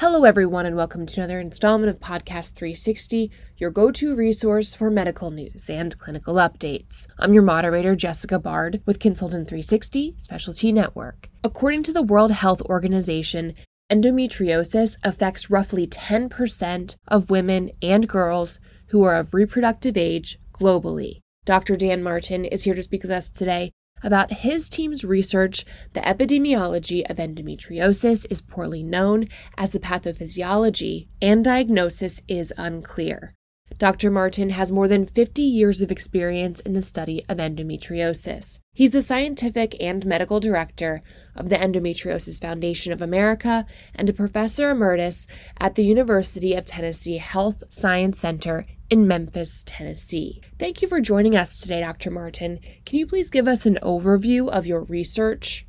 [0.00, 4.90] Hello, everyone, and welcome to another installment of Podcast 360, your go to resource for
[4.90, 7.06] medical news and clinical updates.
[7.18, 11.28] I'm your moderator, Jessica Bard, with Consultant 360 Specialty Network.
[11.44, 13.52] According to the World Health Organization,
[13.92, 21.20] endometriosis affects roughly 10% of women and girls who are of reproductive age globally.
[21.44, 21.76] Dr.
[21.76, 23.70] Dan Martin is here to speak with us today
[24.02, 31.44] about his team's research, the epidemiology of endometriosis is poorly known as the pathophysiology, and
[31.44, 33.34] diagnosis is unclear.
[33.78, 34.10] Dr.
[34.10, 38.60] Martin has more than 50 years of experience in the study of endometriosis.
[38.74, 41.02] He's the scientific and medical director
[41.34, 45.26] of the Endometriosis Foundation of America and a professor emeritus
[45.58, 50.42] at the University of Tennessee Health Science Center in Memphis, Tennessee.
[50.58, 52.10] Thank you for joining us today, Dr.
[52.10, 52.58] Martin.
[52.84, 55.64] Can you please give us an overview of your research?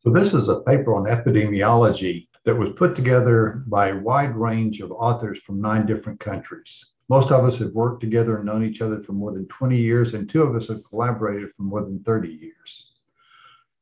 [0.00, 4.80] So, this is a paper on epidemiology that was put together by a wide range
[4.80, 6.84] of authors from nine different countries.
[7.08, 10.14] Most of us have worked together and known each other for more than 20 years,
[10.14, 12.92] and two of us have collaborated for more than 30 years.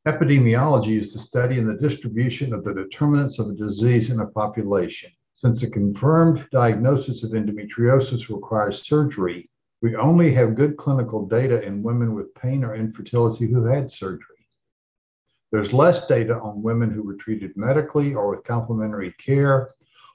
[0.07, 4.27] Epidemiology is the study and the distribution of the determinants of a disease in a
[4.27, 5.11] population.
[5.39, 9.51] Since a confirmed diagnosis of endometriosis requires surgery,
[9.83, 14.49] we only have good clinical data in women with pain or infertility who had surgery.
[15.53, 19.69] There's less data on women who were treated medically or with complementary care,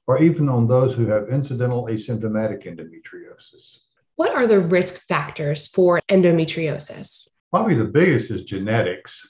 [0.07, 3.81] or even on those who have incidental asymptomatic endometriosis.
[4.15, 7.29] What are the risk factors for endometriosis?
[7.51, 9.21] Probably the biggest is genetics.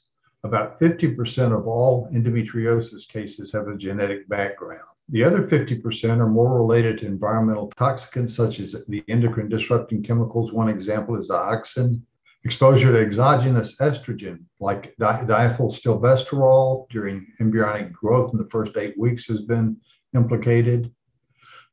[0.46, 4.88] About 50% of all endometriosis cases have a genetic background.
[5.12, 10.54] The other 50% are more related to environmental toxicants such as the endocrine disrupting chemicals.
[10.54, 12.02] One example is dioxin.
[12.46, 19.28] Exposure to exogenous estrogen like di- diethylstilbestrol during embryonic growth in the first eight weeks
[19.28, 19.76] has been
[20.16, 20.90] implicated.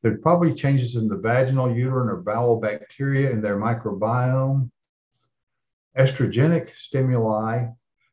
[0.01, 4.69] There are probably changes in the vaginal, uterine, or bowel bacteria in their microbiome.
[5.97, 7.67] Estrogenic stimuli.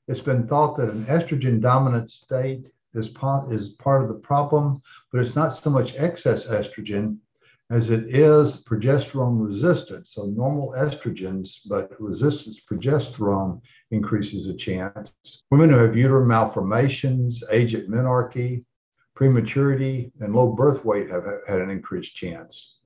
[0.06, 3.08] It's been thought that an estrogen dominant state is,
[3.50, 4.80] is part of the problem,
[5.12, 7.18] but it's not so much excess estrogen
[7.70, 10.14] as it is progesterone resistance.
[10.14, 13.60] So normal estrogens, but resistance progesterone
[13.90, 15.12] increases the chance.
[15.50, 18.64] Women who have uterine malformations, age at menarche,
[19.14, 22.78] prematurity, and low birth weight have had an increased chance.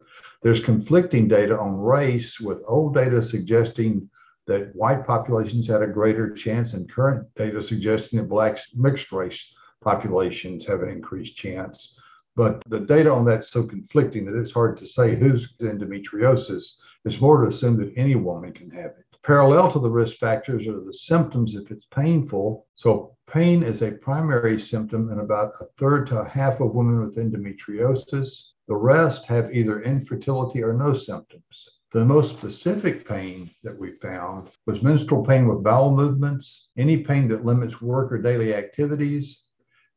[0.42, 4.08] There's conflicting data on race, with old data suggesting
[4.46, 9.54] that white populations had a greater chance, and current data suggesting that blacks mixed race
[9.82, 11.98] populations have an increased chance.
[12.36, 16.78] But the data on that's so conflicting that it's hard to say who's endometriosis.
[17.04, 19.04] It's more to assume that any woman can have it.
[19.22, 22.66] Parallel to the risk factors are the symptoms if it's painful.
[22.74, 27.04] So, pain is a primary symptom in about a third to a half of women
[27.04, 28.52] with endometriosis.
[28.68, 31.68] The rest have either infertility or no symptoms.
[31.92, 37.28] The most specific pain that we found was menstrual pain with bowel movements, any pain
[37.28, 39.42] that limits work or daily activities,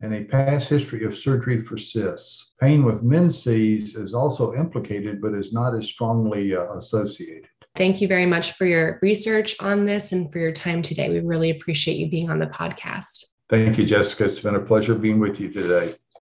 [0.03, 2.53] and a past history of surgery for cysts.
[2.59, 7.47] Pain with menses is also implicated, but is not as strongly uh, associated.
[7.75, 11.09] Thank you very much for your research on this and for your time today.
[11.09, 13.25] We really appreciate you being on the podcast.
[13.49, 14.25] Thank you, Jessica.
[14.25, 15.95] It's been a pleasure being with you today.